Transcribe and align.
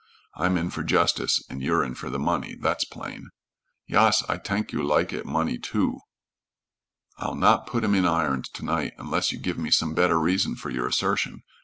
I'm 0.33 0.57
in 0.57 0.71
for 0.71 0.81
justice, 0.81 1.43
and 1.47 1.61
you're 1.61 1.83
in 1.83 1.93
for 1.93 2.09
the 2.09 2.17
money, 2.17 2.55
that's 2.59 2.85
plain." 2.85 3.29
"Yas, 3.85 4.23
I 4.27 4.37
tank 4.37 4.71
you 4.71 4.81
lak 4.81 5.13
it 5.13 5.27
money, 5.27 5.59
too." 5.59 5.99
"I'll 7.19 7.35
not 7.35 7.67
put 7.67 7.83
him 7.83 7.93
in 7.93 8.07
irons 8.07 8.49
to 8.49 8.65
night 8.65 8.93
unless 8.97 9.31
you 9.31 9.37
give 9.37 9.59
me 9.59 9.69
some 9.69 9.93
better 9.93 10.19
reason 10.19 10.55
for 10.55 10.71
your 10.71 10.87
assertion. 10.87 11.43